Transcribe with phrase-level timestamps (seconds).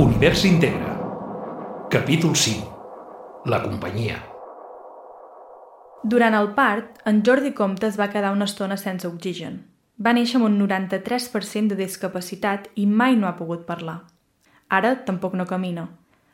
[0.00, 0.96] Univers Integra.
[1.90, 3.42] Capítol 5.
[3.44, 4.14] La companyia.
[6.02, 9.58] Durant el part, en Jordi Comte es va quedar una estona sense oxigen.
[10.00, 13.98] Va néixer amb un 93% de discapacitat i mai no ha pogut parlar.
[14.72, 15.90] Ara tampoc no camina.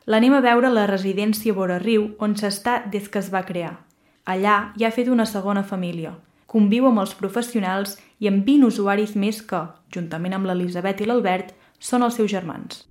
[0.07, 3.81] L'anem a veure a la residència Vora Riu, on s'està des que es va crear.
[4.23, 6.15] Allà hi ha fet una segona família.
[6.47, 11.51] Conviu amb els professionals i amb 20 usuaris més que, juntament amb l'Elisabet i l'Albert,
[11.79, 12.87] són els seus germans.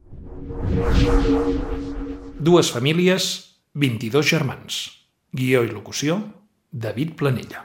[2.38, 3.30] Dues famílies,
[3.74, 4.82] 22 germans.
[5.32, 6.20] Guió i locució,
[6.70, 7.64] David Planella.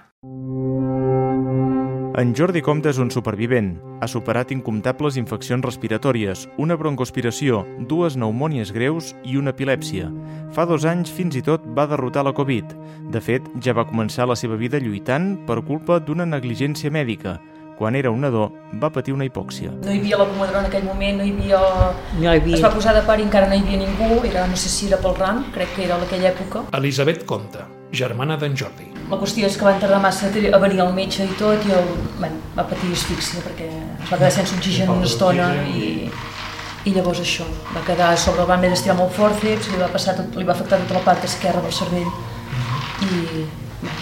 [2.22, 3.70] En Jordi Comte és un supervivent.
[4.04, 10.10] Ha superat incomptables infeccions respiratòries, una broncoaspiració, dues pneumònies greus i una epilèpsia.
[10.52, 12.76] Fa dos anys fins i tot va derrotar la Covid.
[13.16, 17.38] De fet, ja va començar la seva vida lluitant per culpa d'una negligència mèdica.
[17.82, 18.44] Quan era un nadó,
[18.78, 19.72] va patir una hipòxia.
[19.82, 21.62] No hi havia la comadrona en aquell moment, no hi havia...
[22.14, 22.58] No hi havia.
[22.60, 24.86] Es va posar de part i encara no hi havia ningú, era, no sé si
[24.86, 26.62] era pel rang, crec que era a aquella època.
[26.78, 27.64] Elisabet Comte,
[28.02, 28.86] germana d'en Jordi.
[29.10, 31.90] La qüestió és que van tardar massa a venir al metge i tot, i el,
[32.20, 36.06] bueno, va patir asfíxia perquè es va quedar sense oxigen una estona i,
[36.86, 39.90] i llavors això, va quedar a sobre, el van haver d'estirar molt fòrceps, li va,
[39.90, 42.14] passar tot, li va afectar tota la part esquerra del cervell
[43.10, 43.26] i
[43.82, 43.98] bé,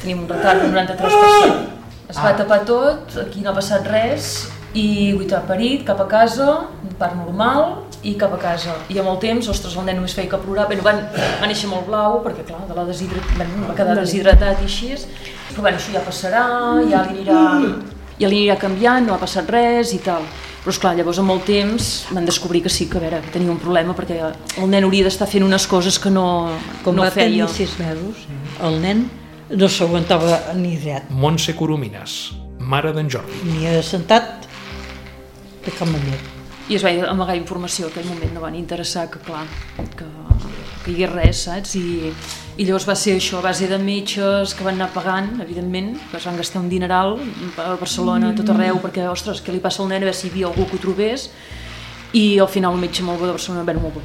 [0.00, 1.81] tenim un retard del 93%.
[2.10, 6.06] Es va tapar tot, aquí no ha passat res i avui t'ha parit cap a
[6.08, 6.48] casa,
[6.82, 8.74] un part normal i cap a casa.
[8.92, 11.00] I amb el temps, ostres, el nen només feia que plorar, bueno, van,
[11.40, 13.34] va néixer molt blau, perquè clar, de la deshidrat...
[13.36, 14.92] bueno, va quedar deshidratat i així,
[15.52, 16.46] però bueno, això ja passarà,
[16.90, 17.42] ja li anirà,
[18.18, 20.26] ja li anirà canviant, no ha passat res i tal.
[20.62, 23.50] Però esclar, llavors amb el temps van descobrir que sí, que a veure, que tenia
[23.50, 24.20] un problema perquè
[24.62, 26.26] el nen hauria d'estar fent unes coses que no,
[26.84, 27.26] Com no va feia.
[27.26, 28.26] tenir sis mesos,
[28.62, 29.08] el nen
[29.52, 33.42] no s'aguantava ni dret, Montse Coromines, mare d'en Jordi.
[33.50, 34.46] ni assentat
[35.64, 36.20] de cap manera.
[36.70, 39.44] I es va amagar informació, en aquell moment no van interessar que, clar,
[39.98, 40.06] que,
[40.84, 41.74] que hi hagués res, saps?
[41.76, 42.12] I,
[42.56, 46.20] I llavors va ser això, a base de metges que van anar pagant, evidentment, que
[46.20, 47.18] es van gastar un dineral
[47.58, 50.28] a Barcelona, a tot arreu, perquè, ostres, què li passa al nen, a veure si
[50.28, 51.28] hi havia algú que ho trobés,
[52.12, 54.02] i al final un metge molt bo de Barcelona, bé, molt bo,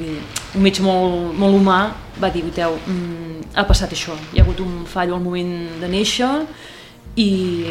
[0.56, 1.80] un metge molt, molt humà
[2.22, 5.90] va dir, voteu, mm, ha passat això, hi ha hagut un fallo al moment de
[5.92, 6.32] néixer
[7.18, 7.30] i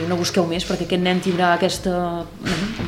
[0.08, 2.86] no busqueu més perquè aquest nen tindrà aquesta, mm,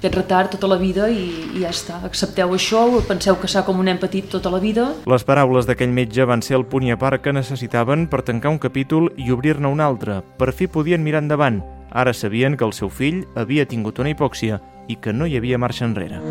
[0.00, 3.80] aquest retard tota la vida i, i ja està, accepteu això, penseu que s'ha com
[3.80, 6.92] un nen petit tota la vida Les paraules d'aquell metge van ser el punt i
[6.92, 10.22] a part que necessitaven per tancar un capítol i obrir-ne un altre.
[10.38, 11.62] Per fi podien mirar endavant.
[11.90, 15.58] Ara sabien que el seu fill havia tingut una hipòxia i que no hi havia
[15.58, 16.22] marxa enrere.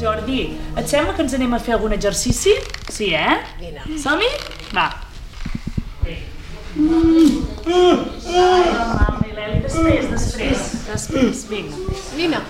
[0.00, 0.40] Jordi,
[0.76, 2.54] et sembla que ens anem a fer algun exercici?
[2.92, 3.36] Sí, eh?
[3.60, 3.84] Vine.
[4.02, 4.30] Som-hi?
[4.74, 4.88] Va.
[6.04, 6.14] Ai,
[9.34, 11.76] L'Eli, després, després, després, vinga.
[12.18, 12.40] Vine.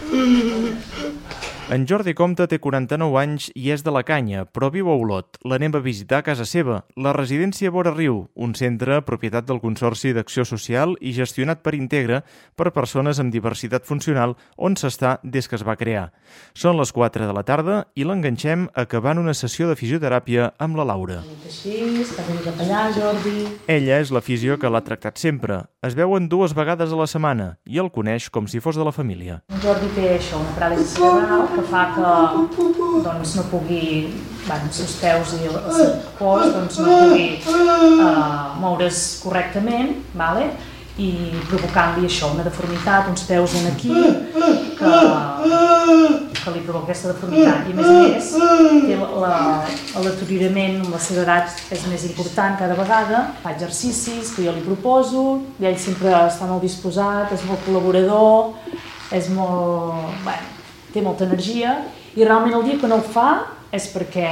[1.73, 5.39] En Jordi Comte té 49 anys i és de la Canya, però viu a Olot.
[5.49, 10.13] L'anem a visitar a casa seva, la residència Vora Riu, un centre propietat del Consorci
[10.13, 12.21] d'Acció Social i gestionat per Integra
[12.55, 16.11] per persones amb diversitat funcional on s'està des que es va crear.
[16.53, 20.85] Són les 4 de la tarda i l'enganxem acabant una sessió de fisioteràpia amb la
[20.85, 21.23] Laura.
[22.93, 23.49] Jordi.
[23.73, 25.63] Ella és la fisio que l'ha tractat sempre.
[25.81, 28.93] Es veuen dues vegades a la setmana i el coneix com si fos de la
[28.93, 29.41] família.
[29.65, 32.13] Jordi té això, una paràlisi cerebral fa que
[33.05, 34.13] doncs, no pugui,
[34.47, 40.51] bueno, els seus peus i el seu cos doncs, no pugui uh, moure's correctament, vale?
[40.95, 41.09] i
[41.49, 43.91] provocant-li això, una deformitat, uns peus en aquí,
[44.79, 44.91] que,
[46.39, 47.67] que li provoca aquesta deformitat.
[47.67, 48.29] I a més a més,
[48.87, 49.65] té la-
[50.05, 54.63] l'aturament amb la seva edat és més important cada vegada, fa exercicis que jo li
[54.63, 55.25] proposo,
[55.59, 58.53] i ell sempre està molt disposat, és molt col·laborador,
[59.11, 60.15] és molt...
[60.23, 60.53] Bueno,
[60.95, 61.77] té molta energia,
[62.15, 63.29] i realment el dia que no ho fa
[63.75, 64.31] és perquè,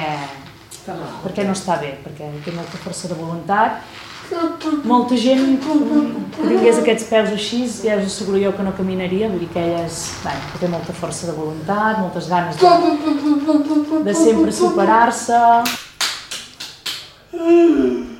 [0.87, 3.83] perquè no està bé, perquè té molta força de voluntat
[4.85, 5.75] molta gent que
[6.49, 9.83] tingués aquests peus així, ja us asseguro jo que no caminaria, vull dir que ella
[9.87, 15.43] és, bé, que té molta força de voluntat, moltes ganes de, de sempre superar-se.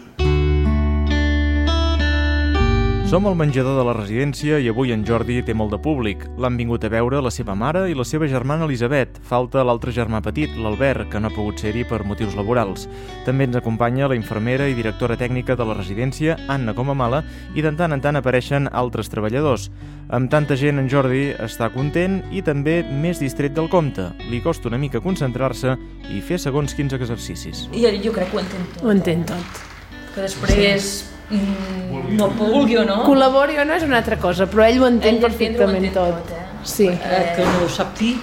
[3.13, 6.23] Som al menjador de la residència i avui en Jordi té molt de públic.
[6.41, 9.19] L'han vingut a veure la seva mare i la seva germana Elisabet.
[9.29, 12.87] Falta l'altre germà petit, l'Albert, que no ha pogut ser-hi per motius laborals.
[13.27, 17.21] També ens acompanya la infermera i directora tècnica de la residència, Anna Comamala,
[17.53, 19.69] i de tant en tant apareixen altres treballadors.
[20.09, 24.09] Amb tanta gent, en Jordi està content i també més distret del compte.
[24.33, 25.77] Li costa una mica concentrar-se
[26.09, 27.67] i fer segons quins exercicis.
[27.77, 28.85] i jo crec que ho entén tot.
[28.87, 29.67] Ho entén tot.
[30.15, 34.67] Que després mm, no vulgui o no, Col·labori o no és una altra cosa, però
[34.69, 36.29] ell ho entén ell d'entendre ho perfectament entén tot.
[36.29, 36.65] tot, eh?
[36.65, 36.89] Sí.
[36.93, 38.17] Eh, que no ho sap dir,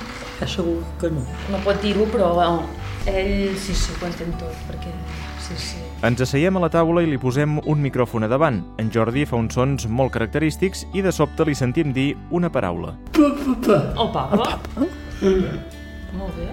[0.45, 1.25] segur que no.
[1.51, 2.63] No pot dir-ho, però bueno,
[3.05, 4.93] ell sí, sí, ho entén tot, perquè
[5.43, 5.83] sí, sí.
[6.05, 8.61] Ens asseiem a la taula i li posem un micròfon a davant.
[8.79, 12.95] En Jordi fa uns sons molt característics i de sobte li sentim dir una paraula.
[13.19, 13.33] El
[14.13, 14.29] papa?
[14.31, 14.87] El papa?
[16.15, 16.47] Molt bé.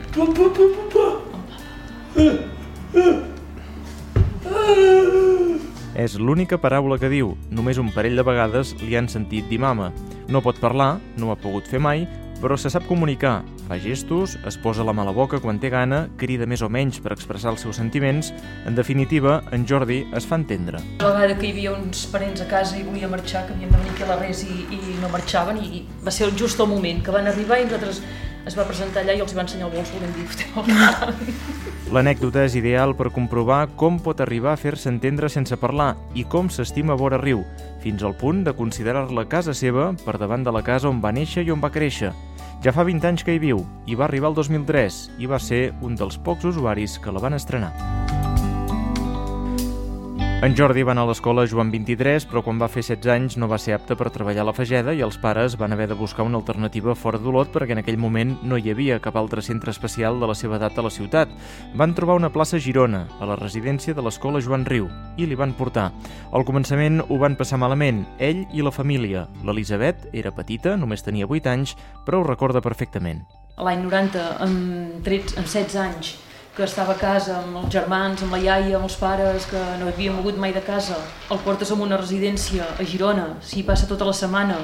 [5.96, 7.30] És l'única paraula que diu.
[7.48, 9.88] Només un parell de vegades li han sentit dir mama.
[10.28, 12.04] No pot parlar, no ho ha pogut fer mai,
[12.42, 13.38] però se sap comunicar.
[13.64, 16.68] Fa gestos, es posa la mà a la boca quan té gana, crida més o
[16.68, 18.28] menys per expressar els seus sentiments.
[18.68, 20.84] En definitiva, en Jordi es fa entendre.
[21.00, 23.80] La vegada que hi havia uns parents a casa i volia marxar, que havien de
[23.80, 27.00] venir aquí a la res i, i no marxaven, i va ser just el moment
[27.00, 28.04] que van arribar i nosaltres
[28.46, 31.92] es va presentar allà i els va ensenyar el bols volent dir, "Foteu el cap".
[31.92, 36.48] L'anècdota és ideal per comprovar com pot arribar a fer-se entendre sense parlar i com
[36.50, 37.44] s'estima vora riu,
[37.82, 41.46] fins al punt de considerar-la casa seva per davant de la casa on va néixer
[41.46, 42.12] i on va créixer.
[42.64, 45.74] Ja fa 20 anys que hi viu, i va arribar el 2003, i va ser
[45.82, 48.15] un dels pocs usuaris que la van estrenar.
[50.44, 53.46] En Jordi va anar a l'escola Joan 23, però quan va fer 16 anys no
[53.48, 56.26] va ser apte per treballar a la Fageda i els pares van haver de buscar
[56.28, 60.20] una alternativa fora d'Olot perquè en aquell moment no hi havia cap altre centre especial
[60.20, 61.32] de la seva edat a la ciutat.
[61.72, 65.40] Van trobar una plaça a Girona, a la residència de l'escola Joan Riu, i li
[65.40, 65.88] van portar.
[66.36, 69.24] Al començament ho van passar malament, ell i la família.
[69.40, 73.24] L'Elisabet era petita, només tenia 8 anys, però ho recorda perfectament.
[73.56, 76.14] L'any 90, amb, 13, amb 16 anys,
[76.56, 79.90] que estava a casa amb els germans, amb la iaia, amb els pares, que no
[79.90, 80.96] havia mogut mai de casa,
[81.30, 84.56] el portes a una residència a Girona, s'hi passa tota la setmana,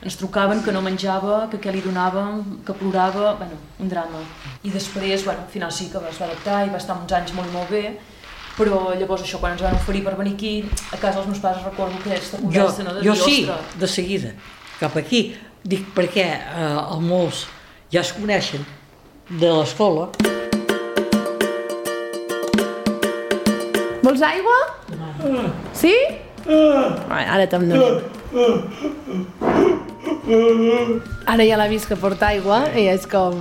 [0.00, 4.22] ens trucaven que no menjava, que què li donàvem, que plorava, bueno, un drama.
[4.62, 7.34] I després, bueno, al final sí que es va adaptar i va estar uns anys
[7.34, 7.84] molt i molt bé,
[8.56, 10.54] però llavors això, quan ens van oferir per venir aquí,
[10.92, 12.94] a casa dels meus pares recordo que aquesta Jo, conversa, no?
[12.94, 14.34] De jo dir, sí, "Ostres, de seguida,
[14.78, 15.36] cap aquí.
[15.62, 17.46] Dic perquè eh, els molts
[17.92, 18.64] ja es coneixen
[19.28, 20.08] de l'escola.
[24.10, 24.54] Vols aigua?
[25.72, 25.94] Sí?
[27.14, 28.02] Ai, ara te'n dono.
[31.30, 33.38] Ara ja l'ha vist que porta aigua i és com...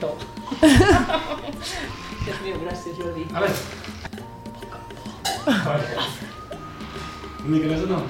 [0.00, 0.16] Déu
[2.42, 3.22] meu, gràcies, Jordi.
[3.30, 3.54] A veure.
[7.44, 8.02] Una mica més o no?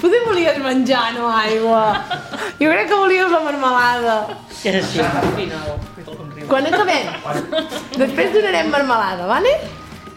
[0.00, 1.82] Potser volies menjar, no aigua.
[2.60, 4.16] Jo crec que volies la marmelada.
[4.64, 5.00] Era així.
[5.04, 5.74] Al final,
[6.48, 7.08] Quan acabem,
[7.96, 9.52] després donarem marmelada, vale?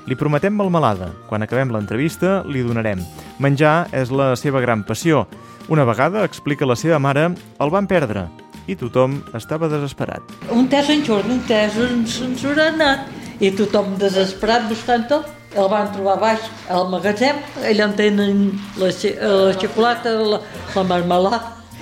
[0.07, 1.11] Li prometem melmelada.
[1.27, 3.03] Quan acabem l'entrevista, li donarem.
[3.43, 5.25] Menjar és la seva gran passió.
[5.67, 7.29] Una vegada, explica la seva mare,
[7.59, 8.27] el van perdre
[8.67, 10.23] i tothom estava desesperat.
[10.51, 13.07] Un tes en Jordi, un tes ens, ens haurà anat.
[13.39, 15.21] I tothom desesperat buscant-ho,
[15.57, 18.43] el van trobar baix al magatzem, allà en tenen
[18.77, 20.39] la, xe- la xocolata, la,
[20.75, 21.41] la marmelada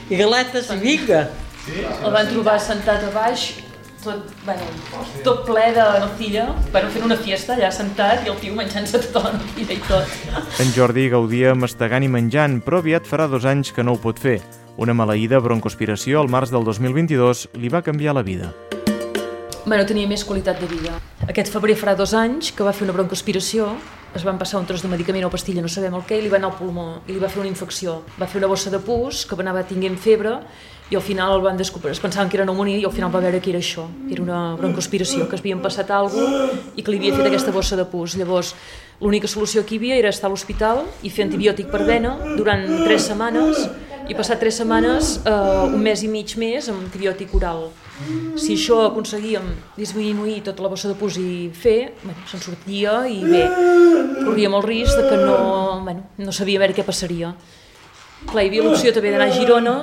[0.10, 1.26] i galetes i vinga.
[2.06, 3.48] El van trobar sentat a baix,
[4.06, 4.66] tot, bueno,
[5.26, 9.24] tot ple de natilla, bueno, fent una fiesta allà sentat i el tio menjant-se tota
[9.26, 10.14] la natilla i tot.
[10.62, 14.22] En Jordi gaudia mastegant i menjant, però aviat farà dos anys que no ho pot
[14.22, 14.38] fer.
[14.78, 18.54] Una maleïda broncoaspiració al març del 2022 li va canviar la vida.
[19.66, 20.94] Bueno, tenia més qualitat de vida.
[21.26, 23.72] Aquest febrer farà dos anys que va fer una broncoaspiració,
[24.16, 26.30] es van passar un tros de medicament o pastilla, no sabem el què, i li
[26.30, 27.96] va anar al pulmó, i li va fer una infecció.
[28.20, 30.36] Va fer una bossa de pus, que anava tinguent febre,
[30.94, 33.24] i al final el van descobrir, es pensaven que era pneumonia i al final va
[33.24, 36.46] veure que era això, era una broncoaspiració, que es havien passat alguna
[36.78, 38.14] i que li havia fet aquesta bossa de pus.
[38.22, 38.54] Llavors,
[39.02, 42.68] l'única solució que hi havia era estar a l'hospital i fer antibiòtic per vena durant
[42.86, 43.66] tres setmanes
[44.10, 47.70] i passar tres setmanes, eh, un mes i mig més, amb antibiòtic oral.
[48.36, 49.46] Si això aconseguíem
[49.78, 53.46] disminuir tota la bossa de pus i fer, bueno, se'n sortia i bé,
[54.26, 55.38] corríem el risc de que no,
[55.84, 57.32] bueno, no sabíem veure què passaria.
[58.26, 59.76] Clar, hi havia l'opció també d'anar a Girona,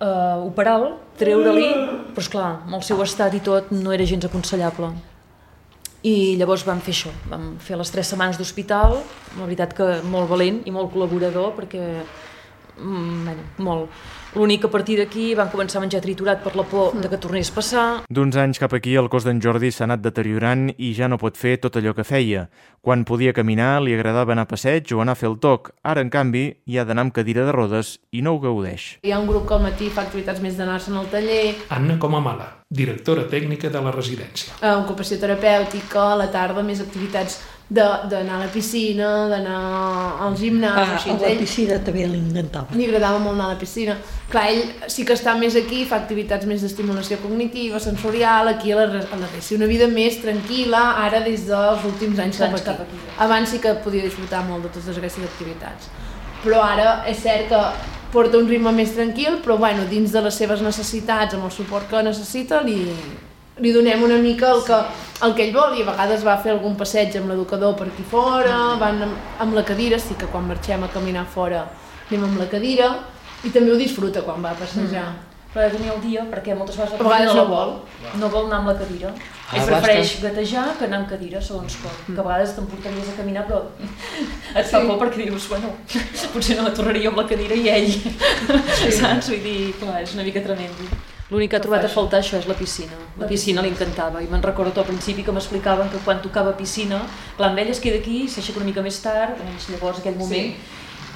[0.00, 1.68] eh, operar-lo, treure-li,
[2.14, 4.92] però esclar, amb el seu estat i tot no era gens aconsellable.
[6.06, 9.00] I llavors vam fer això, vam fer les tres setmanes d'hospital,
[9.34, 11.82] la veritat que molt valent i molt col·laborador perquè
[12.78, 13.90] mm, bueno, molt.
[14.36, 17.16] L'únic que a partir d'aquí van començar a menjar triturat per la por de que
[17.16, 17.86] tornés a passar.
[18.12, 21.36] D'uns anys cap aquí, el cos d'en Jordi s'ha anat deteriorant i ja no pot
[21.40, 22.48] fer tot allò que feia.
[22.84, 25.72] Quan podia caminar, li agradava anar a passeig o anar a fer el toc.
[25.82, 28.98] Ara, en canvi, hi ha d'anar amb cadira de rodes i no ho gaudeix.
[29.02, 32.50] Hi ha un grup que al matí fa activitats més d'anar-se'n al taller, Anna Comamala,
[32.68, 34.52] directora tècnica de la residència.
[34.60, 40.34] eh, ocupació terapèutica, a la tarda més activitats de- d'anar a la piscina, d'anar al
[40.36, 41.10] gimnàs, Ah, així.
[41.10, 42.68] a la Ell piscina també li encantava.
[42.74, 43.96] li agradava molt anar a la piscina.
[44.28, 48.82] Clar, ell sí que està més aquí, fa activitats més d'estimulació cognitiva, sensorial, aquí a
[48.82, 52.66] la, a la res, una vida més tranquil·la, ara des dels últims anys cap aquí.
[52.66, 53.00] cap aquí.
[53.24, 55.88] Abans sí que podia disfrutar molt de totes aquestes activitats.
[56.42, 57.62] Però ara és cert que
[58.12, 61.88] porta un ritme més tranquil, però bueno, dins de les seves necessitats, amb el suport
[61.88, 62.82] que necessita, li,
[63.64, 64.84] li donem una mica el que,
[65.24, 68.04] el que ell vol i a vegades va fer algun passeig amb l'educador per aquí
[68.12, 71.64] fora, van amb, amb la cadira, sí que quan marxem a caminar fora
[72.10, 72.96] anem amb la cadira
[73.44, 75.08] i també ho disfruta quan va a passejar.
[75.12, 75.24] Mm.
[75.48, 77.70] Però ha de tenir el dia perquè moltes vegades A vegades no, no vol.
[78.20, 79.12] no vol anar amb la cadira.
[79.48, 80.24] Ah, Ell prefereix bastant.
[80.26, 81.94] gatejar que anar amb cadira, segons com.
[82.04, 83.62] Que a vegades t'emportaries a caminar, però
[84.60, 85.70] et fa por perquè dius, bueno,
[86.34, 87.88] potser no tornaria amb la cadira i ell,
[88.92, 89.30] saps?
[89.32, 90.90] Vull dir, clar, és una mica tremendo.
[91.30, 92.96] L'únic que ha trobat a faltar això és la piscina.
[93.20, 97.02] La piscina li encantava i me'n recordo al principi que m'explicaven que quan tocava piscina,
[97.36, 99.40] clar, amb ell es queda aquí, s'aixeca una mica més tard,
[99.72, 100.54] llavors aquell moment,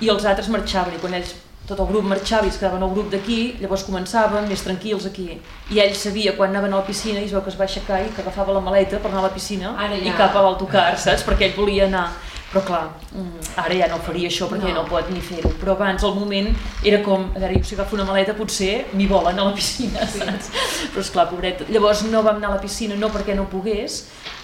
[0.01, 1.33] i els altres marxaven i quan ells
[1.69, 5.39] tot el grup marxava i es quedaven el grup d'aquí, llavors començaven més tranquils aquí.
[5.71, 8.01] I ell sabia quan anaven a la piscina i es veu que es va aixecar
[8.03, 10.17] i que agafava la maleta per anar a la piscina Ara i ja.
[10.19, 11.23] cap a l'autocar, saps?
[11.25, 12.09] Perquè ell volia anar.
[12.53, 12.83] Però clar,
[13.17, 14.83] mm, ara ja no faria això perquè No.
[14.83, 15.49] no, pot ni fer-ho.
[15.63, 16.51] Però abans el moment
[16.85, 20.51] era com, a veure, si agafo una maleta potser m'hi volen a la piscina, saps?
[20.93, 21.63] Però esclar, pobret.
[21.71, 24.03] Llavors no vam anar a la piscina no perquè no pogués,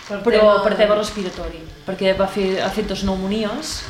[0.09, 3.83] Per però tema- per tema respiratori, perquè va fer, ha fet dos pneumonies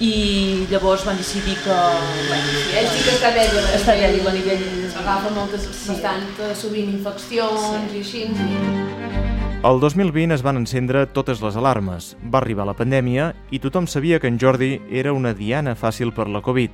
[0.00, 1.74] i llavors van decidir que...
[2.28, 5.88] Bueno, Sí, ell sí que està dèbil Està dèbil a nivell- Agafa moltes, Sí.
[5.92, 8.22] bastant eh, sovint infeccions i així.
[8.28, 9.58] I...
[9.66, 14.20] El 2020 es van encendre totes les alarmes, va arribar la pandèmia i tothom sabia
[14.22, 16.70] que en Jordi era una diana fàcil per la Covid.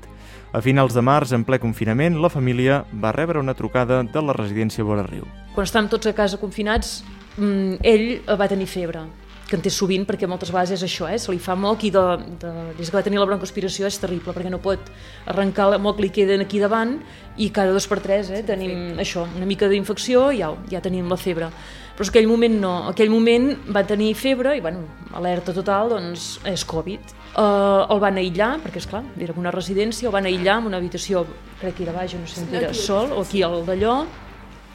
[0.52, 4.33] A finals de març, en ple confinament, la família va rebre una trucada de la
[4.37, 5.25] residència Vora Riu.
[5.54, 7.04] quan estàvem tots a casa confinats,
[7.38, 9.00] mm, ell va tenir febre
[9.49, 11.19] que en té sovint perquè moltes vegades és això, eh?
[11.21, 12.03] se li fa moc i de,
[12.41, 14.89] de, des que va tenir la broncoaspiració és terrible perquè no pot
[15.31, 16.97] arrencar la moc li queden aquí davant
[17.37, 18.41] i cada dos per tres eh?
[18.47, 21.51] tenim això, una mica d'infecció i ja, ja tenim la febre.
[21.95, 24.83] Però és que aquell moment no, aquell moment va tenir febre i bueno,
[25.15, 27.13] alerta total doncs és Covid.
[27.35, 30.81] Uh, el van aïllar, perquè és clar, era una residència el van aïllar en una
[30.83, 31.23] habitació
[31.61, 34.01] crec que era baix, no sé on era, sol o aquí al d'allò.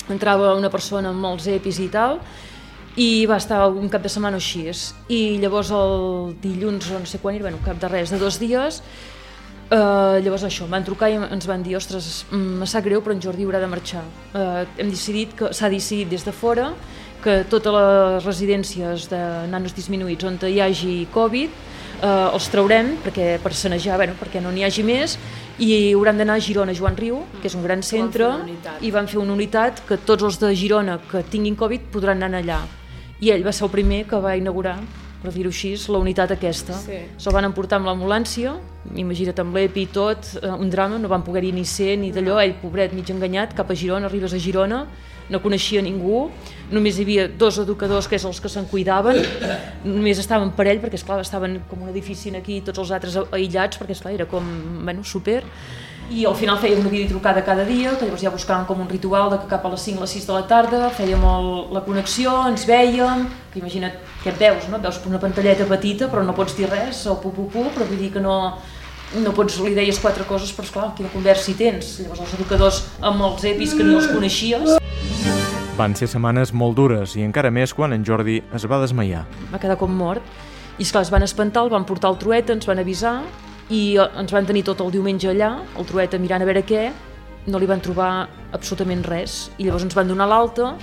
[0.10, 2.22] Entrava una persona amb molts EPIs i tal,
[2.98, 4.66] i va estar un cap de setmana o així.
[5.10, 8.40] I llavors el dilluns, o no sé quan era, bueno, cap de res, de dos
[8.40, 8.82] dies,
[9.70, 13.02] eh, llavors això, em van trucar i ens van dir, ostres, mm, me sap greu,
[13.02, 14.04] però en Jordi haurà de marxar.
[14.34, 16.74] Eh, hem decidit que s'ha decidit des de fora
[17.24, 21.50] que totes les residències de nanos disminuïts on hi hagi Covid
[22.02, 25.18] eh, els traurem perquè, per sanejar, bueno, perquè no n'hi hagi més
[25.60, 28.82] i hauran d'anar a Girona Joan Riu, que és un gran centre, unitat.
[28.82, 32.40] i van fer una unitat que tots els de Girona que tinguin Covid podran anar
[32.40, 32.79] allà.
[33.20, 34.78] I ell va ser el primer que va inaugurar,
[35.20, 36.78] per dir-ho així, la unitat aquesta.
[36.80, 37.02] Sí.
[37.20, 38.54] Se'l van emportar amb l'ambulància,
[38.96, 42.40] imagina't amb l'EPI i tot, eh, un drama, no van poder-hi ni ser ni d'allò,
[42.40, 44.86] ell, pobret, mig enganyat, cap a Girona, arribes a Girona,
[45.30, 46.30] no coneixia ningú,
[46.72, 49.20] només hi havia dos educadors que és els que se'n cuidaven,
[49.84, 53.78] només estaven per ell, perquè esclar, estaven com un edifici aquí tots els altres aïllats,
[53.78, 54.48] perquè esclar, era com,
[54.86, 55.44] bueno, super,
[56.10, 59.30] i al final fèiem una videotrucada cada dia, que llavors ja buscàvem com un ritual
[59.34, 61.84] de que cap a les 5 a les 6 de la tarda fèiem el, la
[61.86, 64.80] connexió, ens vèiem, que imagina't què et veus, no?
[64.80, 67.68] Et veus per una pantalleta petita però no pots dir res, o pu pu pu,
[67.76, 68.36] però vull dir que no,
[69.22, 72.00] no pots, li deies quatre coses, però esclar, quina conversa hi tens?
[72.02, 74.78] Llavors els educadors amb els EPIs que ni els coneixies,
[75.80, 79.22] Van ser setmanes molt dures i encara més quan en Jordi es va desmaiar.
[79.48, 80.20] va quedar com mort.
[80.76, 83.22] I esclar, es van espantar, el van portar al trueta, ens van avisar
[83.70, 86.88] i ens van tenir tot el diumenge allà, el trueta mirant a veure què,
[87.50, 89.50] no li van trobar absolutament res.
[89.58, 90.74] I llavors ens van donar l'alta,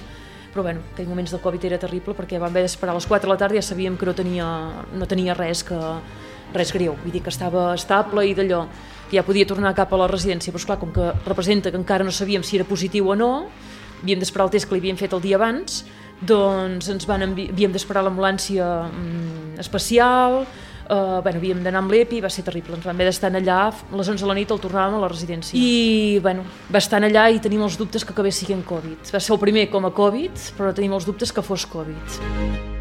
[0.52, 3.26] però bueno, aquells moments del Covid era terrible perquè vam haver d'esperar a les 4
[3.26, 4.46] de la tarda i ja sabíem que no tenia,
[4.96, 5.76] no tenia res que
[6.54, 8.62] res greu, vull dir que estava estable i d'allò,
[9.10, 12.06] que ja podia tornar cap a la residència, però esclar, com que representa que encara
[12.06, 13.32] no sabíem si era positiu o no,
[14.02, 15.82] havíem d'esperar el test que li havien fet el dia abans,
[16.24, 20.46] doncs ens van havíem d'esperar l'ambulància mm, especial,
[20.90, 23.98] uh, bueno, havíem d'anar amb l'EPI, va ser terrible, ens vam haver d'estar allà, a
[24.00, 25.58] les 11 de la nit el tornàvem a la residència.
[25.58, 29.12] I, bueno, va estar allà i tenim els dubtes que acabés sent Covid.
[29.12, 32.75] Va ser el primer com a Covid, però tenim els dubtes que fos Covid.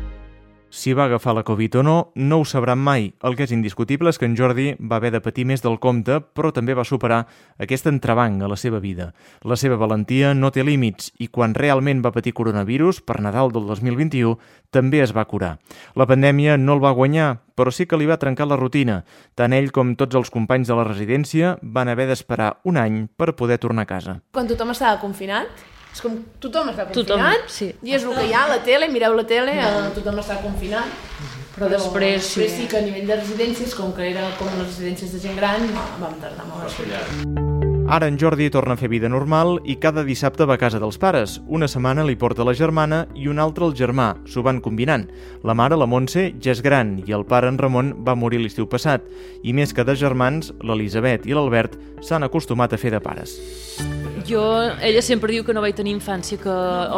[0.69, 3.13] Si va agafar la Covid o no, no ho sabran mai.
[3.23, 6.17] El que és indiscutible és que en Jordi va haver de patir més del compte,
[6.35, 7.21] però també va superar
[7.61, 9.11] aquest entrebanc a la seva vida.
[9.43, 13.67] La seva valentia no té límits i quan realment va patir coronavirus, per Nadal del
[13.69, 14.35] 2021,
[14.69, 15.55] també es va curar.
[15.95, 19.03] La pandèmia no el va guanyar, però sí que li va trencar la rutina.
[19.35, 23.35] Tant ell com tots els companys de la residència van haver d'esperar un any per
[23.39, 24.19] poder tornar a casa.
[24.35, 25.47] Quan tothom estava confinat,
[25.95, 27.69] és com tothom està Tothom, confinat, sí.
[27.87, 30.41] i és el que hi ha a la tele, mireu la tele, eh, tothom està
[30.43, 30.91] confinat.
[31.55, 32.65] Però després, després sí.
[32.65, 35.63] sí que a nivell de residències, com que era com les residències de gent gran,
[36.01, 37.45] vam tardar molt a sortir.
[37.87, 40.97] Ara en Jordi torna a fer vida normal i cada dissabte va a casa dels
[40.99, 41.37] pares.
[41.47, 44.09] Una setmana li porta la germana i una altra el germà.
[44.27, 45.05] S'ho van combinant.
[45.45, 48.67] La mare, la Montse, ja és gran i el pare, en Ramon, va morir l'estiu
[48.67, 49.05] passat.
[49.45, 53.37] I més que de germans, l'Elisabet i l'Albert s'han acostumat a fer de pares.
[54.27, 54.41] Jo,
[54.81, 56.49] ella sempre diu que no vaig tenir infància, que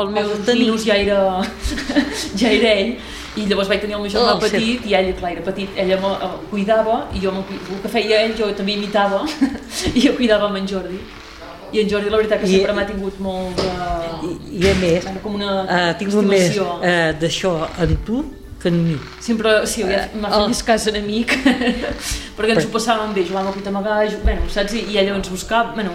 [0.02, 1.42] el meu ninus ja era,
[2.40, 2.94] ja era ell,
[3.38, 5.98] i llavors vaig tenir el meu germà Oh, petit, i ell, clar, era petit, ella
[6.02, 9.26] me el cuidava, i jo el que feia ell, jo també imitava,
[9.98, 11.00] i jo cuidava amb en Jordi.
[11.76, 13.68] I en Jordi, la veritat, que I- sempre m'ha tingut molt de...
[14.24, 18.22] I, i a més, Bueno, com una ha tingut més eh, d'això en tu
[18.62, 18.96] que en mi.
[19.22, 20.48] Sempre, sí, m'ha fet Oh.
[20.48, 21.36] més cas enemic,
[22.40, 23.52] perquè ens ho passàvem bé, jugàvem
[23.84, 24.74] a ju- bueno, saps?
[24.80, 25.92] I ella ens buscava, bueno,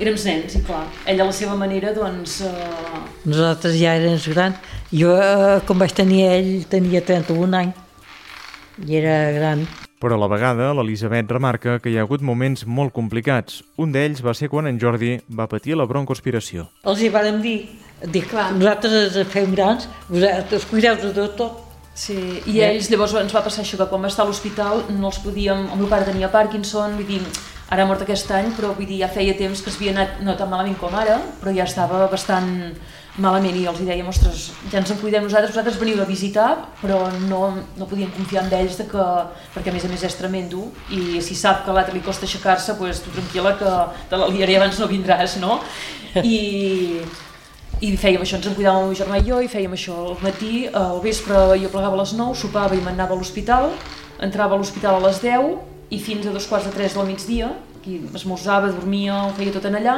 [0.00, 2.40] érem nens, i clar, ella a la seva manera, doncs...
[2.46, 4.60] Eh, Nosaltres ja érem grans.
[4.92, 7.82] Jo, eh, quan vaig tenir ell, tenia 31 anys.
[8.86, 9.66] I era gran.
[9.96, 13.62] Però a la vegada, l'Elisabet remarca que hi ha hagut moments molt complicats.
[13.80, 16.66] Un d'ells va ser quan en Jordi va patir la broncoaspiració.
[16.84, 17.56] Els hi vàrem dir,
[18.12, 21.62] dic, nosaltres ens fem grans, vosaltres cuideu de tot.
[21.96, 22.14] Sí,
[22.52, 25.18] i ells llavors ens va passar això, que quan va estar a l'hospital no els
[25.24, 25.64] podíem...
[25.72, 27.22] El meu pare tenia Parkinson, vull dir,
[27.70, 30.20] ara ha mort aquest any, però vull dir, ja feia temps que es havia anat
[30.26, 32.52] no tan malament com ara, però ja estava bastant
[33.18, 36.50] malament i els hi dèiem, ostres, ja ens en cuidem nosaltres, vosaltres veniu a visitar,
[36.82, 36.98] però
[37.30, 37.40] no,
[37.78, 39.04] no podíem confiar en ells, de que,
[39.54, 42.28] perquè a més a més és tremendo, i si sap que a l'altre li costa
[42.28, 43.76] aixecar-se, doncs tu tranquil·la que
[44.10, 45.62] te la liaré abans no vindràs, no?
[46.22, 47.00] I,
[47.80, 50.20] i fèiem això, ens en cuidàvem el meu germà i jo i fèiem això al
[50.22, 53.72] matí, al vespre jo plegava a les 9, sopava i m'anava a l'hospital
[54.24, 57.52] entrava a l'hospital a les 10 i fins a dos quarts de 3 del migdia
[57.76, 59.96] aquí esmorzava, dormia, ho feia tot en allà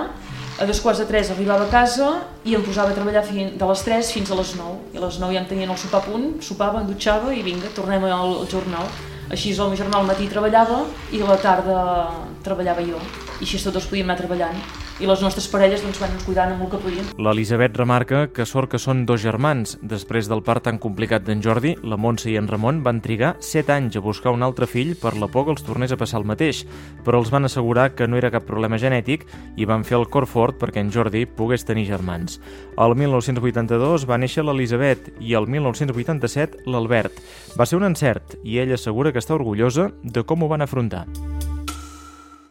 [0.59, 2.09] a dos quarts de 3 arribava a casa
[2.45, 5.19] i em posava a treballar de les 3 fins a les 9 i a les
[5.23, 8.35] 9 ja em tenien el sopar a punt, sopava, em dutxava i vinga, tornem al,
[8.41, 8.91] al jornal.
[9.31, 10.81] Així el meu germà al matí treballava
[11.13, 11.79] i a la tarda
[12.43, 12.99] treballava jo.
[13.39, 14.59] I així tots podíem anar treballant
[14.99, 18.73] i les nostres parelles doncs, van cuidant amb el que podien L'Elisabet remarca que sort
[18.73, 19.77] que són dos germans.
[19.83, 23.75] Després del part tan complicat d'en Jordi, la Montse i en Ramon van trigar 7
[23.75, 26.29] anys a buscar un altre fill per la por que els tornés a passar el
[26.29, 26.65] mateix,
[27.07, 29.27] però els van assegurar que no era cap problema genètic
[29.57, 32.41] i van fer el cor fort perquè en Jordi pogués tenir germans.
[32.79, 37.23] El 1982 va néixer l'Elisabet i el 1987 l'Albert.
[37.59, 41.07] Va ser un encert i ella assegura que està orgullosa de com ho van afrontar.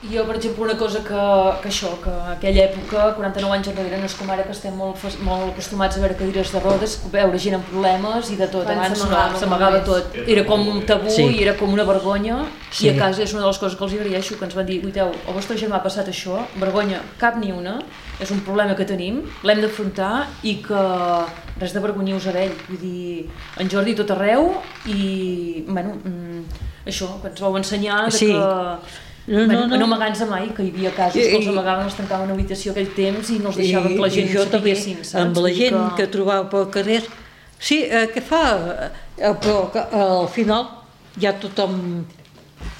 [0.08, 1.22] Jo, per exemple, una cosa que,
[1.62, 5.02] que això, que aquella època, 49 anys enrere, no és com ara que estem molt,
[5.26, 8.64] molt acostumats a veure cadires de rodes, veure gent amb problemes i de tot.
[8.70, 10.16] Abans Abans s'amagava no, s'amagava tot.
[10.28, 11.26] Era com un tabú Sí.
[11.36, 12.38] i era com una vergonya.
[12.72, 12.88] Sí.
[12.88, 14.66] I a casa és una de les coses que els hi agraeixo, que ens van
[14.70, 17.80] dir, guiteu, el vostre germà ha passat això, vergonya cap ni una,
[18.20, 20.86] és un problema que tenim, l'hem d'afrontar i que
[21.60, 22.54] res de vergonyir-vos a ell.
[22.70, 23.26] Vull dir,
[23.60, 24.54] en Jordi tot arreu
[24.86, 26.44] i, bueno, mm,
[26.88, 28.28] això, que ens vau ensenyar de Sí.
[28.32, 29.78] que No, no, que no.
[29.82, 32.72] no amagar-nos mai, que hi havia casos I- que els amagaven, els tancaven una habitació
[32.72, 35.22] aquell temps i no els deixaven que la gent jo també, sapiguessin, saps?
[35.24, 36.08] amb la gent que...
[36.14, 37.02] trobava pel carrer,
[37.60, 38.44] sí, eh, què fa?
[39.18, 40.64] Eh, però que, al final
[41.20, 42.06] ja tothom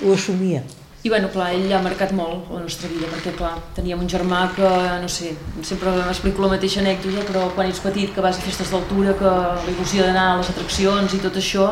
[0.06, 0.64] ho assumia.
[1.04, 4.46] I bueno, clar, ell ha marcat molt la nostra vida, perquè clar, teníem un germà
[4.56, 4.72] que,
[5.04, 5.34] no sé,
[5.64, 9.30] sempre m'explico la mateixa anècdota, però quan ets petit, que vas a festes d'altura, que
[9.30, 11.68] la il·lusió d'anar a les atraccions i tot això,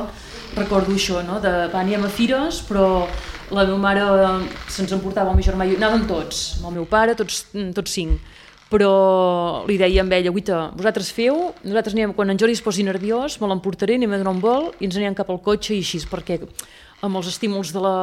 [0.56, 1.40] recordo això, no?
[1.44, 3.08] De, va, aníem a fires, però
[3.52, 6.86] la meva mare eh, se'ns emportava el meu germà i anàvem tots, amb el meu
[6.90, 7.44] pare, tots,
[7.76, 8.20] tots cinc,
[8.72, 12.84] però li deia amb ella, guita, vosaltres feu, nosaltres anem, quan en Jordi es posi
[12.84, 15.84] nerviós, me l'emportaré, anem a donar un vol i ens anirem cap al cotxe i
[15.84, 16.40] així, perquè
[17.06, 17.94] amb els estímuls de la,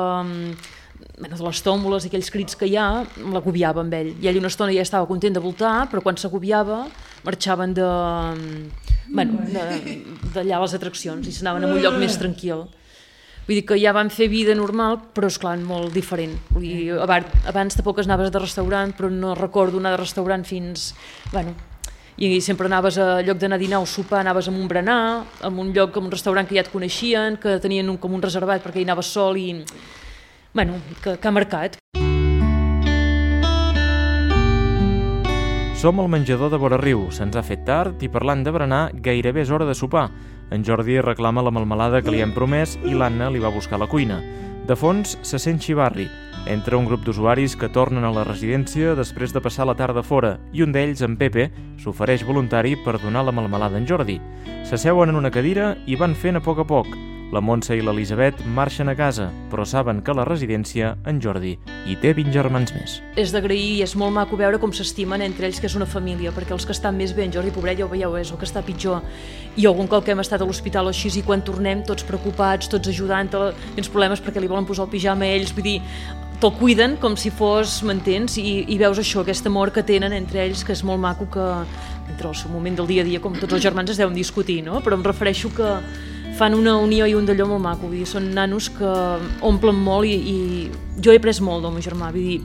[1.19, 3.03] bueno, de les tòmboles i aquells crits que hi ha,
[3.35, 4.13] l'agobiava amb ell.
[4.23, 6.85] I ell una estona ja estava content de voltar, però quan s'agobiava
[7.27, 7.89] marxaven de,
[9.11, 9.99] bueno, de-
[10.35, 12.65] d'allà les atraccions i s'anaven a un lloc més tranquil.
[13.47, 16.37] Vull dir que ja van fer vida normal, però és clar, molt diferent.
[16.55, 20.93] Vull dir, abans, abans tampoc anaves de restaurant, però no recordo anar de restaurant fins...
[21.33, 21.57] Bueno,
[22.23, 25.49] i sempre anaves a lloc d'anar a dinar o sopar, anaves a un berenar, a
[25.49, 28.63] un lloc, a un restaurant que ja et coneixien, que tenien un, com un reservat
[28.63, 29.65] perquè hi anaves sol i...
[30.55, 31.81] Bueno, que, que ha marcat.
[35.83, 37.09] Som al menjador de Vora Riu.
[37.11, 40.13] Se'ns ha fet tard i parlant de berenar gairebé és hora de sopar.
[40.53, 43.89] En Jordi reclama la melmelada que li hem promès i l'Anna li va buscar la
[43.89, 44.19] cuina.
[44.69, 46.05] De fons se sent xivarri.
[46.53, 50.35] Entra un grup d'usuaris que tornen a la residència després de passar la tarda fora
[50.53, 51.49] i un d'ells, en Pepe,
[51.81, 54.19] s'ofereix voluntari per donar la melmelada a en Jordi.
[54.69, 56.93] S'asseuen en una cadira i van fent a poc a poc.
[57.33, 61.55] La Montse i l'Elisabet marxen a casa, però saben que la residència en Jordi
[61.89, 62.99] hi té 20 germans més.
[63.17, 66.35] És d'agrair i és molt maco veure com s'estimen entre ells, que és una família,
[66.37, 68.45] perquè els que estan més bé, en Jordi Pobret ja ho veieu, és el que
[68.45, 69.01] està pitjor.
[69.57, 72.93] I algun cop que hem estat a l'hospital així, i quan tornem tots preocupats, tots
[72.93, 75.79] ajudant, tens problemes perquè li volen posar el pijama a ells, vull dir,
[76.37, 78.37] te'l cuiden com si fos, m'entens?
[78.37, 81.51] I, I veus això, aquest amor que tenen entre ells, que és molt maco, que
[82.13, 84.61] entre el seu moment del dia a dia, com tots els germans es deuen discutir,
[84.67, 84.85] no?
[84.85, 85.79] Però em refereixo que
[86.39, 88.93] fan una unió i un d'allò molt maco, vull dir, són nanos que
[89.45, 92.41] omplen molt i, i jo he après molt del meu germà, vull dir,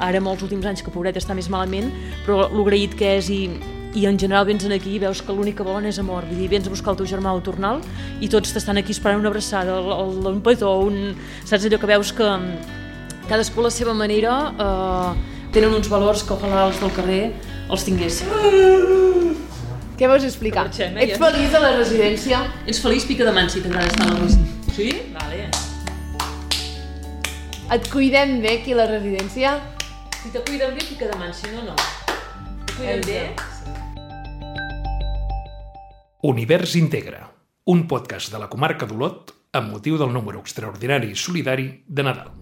[0.00, 1.90] ara molts últims anys que pobret està més malament,
[2.26, 3.42] però l'agraït que és i,
[3.96, 6.48] i en general vens aquí i veus que l'únic que volen és amor, vull dir,
[6.52, 7.80] vens a buscar el teu germà al tornal
[8.20, 11.14] i tots t'estan aquí esperant una abraçada, un petó, un...
[11.44, 12.30] saps allò que veus que
[13.28, 15.12] cadascú a la seva manera eh,
[15.54, 17.22] tenen uns valors que ojalà els del carrer
[17.70, 19.09] els tinguessin.
[20.00, 20.62] Què vols explicar?
[20.64, 21.20] Marxem, eh, Ets ja.
[21.20, 22.38] feliç a la residència?
[22.64, 24.72] Ets feliç, pica de mans si t'agrada estar a la residència.
[24.72, 24.86] Sí?
[25.12, 25.50] Vale.
[27.76, 29.50] Et cuidem bé aquí a la residència?
[30.22, 31.74] Si te cuiden bé, pica de mans, si no, no.
[32.64, 33.20] Te cuiden bé?
[36.32, 37.26] Univers Integra,
[37.68, 42.32] un podcast de la comarca d'Olot amb motiu del número extraordinari i solidari de Nadal.